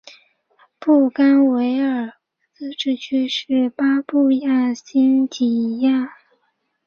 [0.79, 2.13] 布干维尔
[2.55, 6.11] 自治区是巴布亚新几内亚唯一的自治区。